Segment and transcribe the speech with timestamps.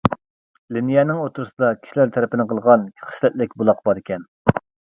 [0.77, 4.29] لىنىيەنىڭ ئوتتۇرىسىدا كىشىلەر تەرىپىنى قىلغان خىسلەتلىك بۇلاق باركەن.